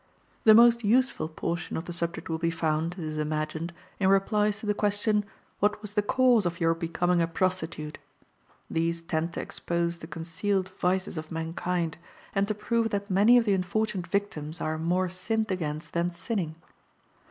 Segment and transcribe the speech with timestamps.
[0.45, 4.59] The most useful portion of the subject will be found, it is imagined, in replies
[4.59, 5.23] to the question,
[5.59, 7.99] "What was the cause of your becoming a prostitute?"
[8.67, 11.99] These tend to expose the concealed vices of mankind,
[12.33, 16.55] and to prove that many of the unfortunate victims are "more sinned against than sinning."